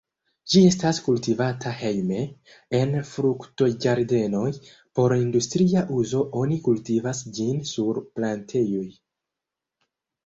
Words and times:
Ĝi 0.51 0.61
estas 0.67 0.99
kultivata 1.07 1.73
hejme, 1.81 2.21
en 2.77 2.95
fruktoĝardenoj, 3.09 4.47
por 5.01 5.17
industria 5.19 5.85
uzo 5.99 6.25
oni 6.45 6.61
kultivas 6.71 7.25
ĝin 7.39 7.65
sur 7.77 8.01
plantejoj. 8.17 8.87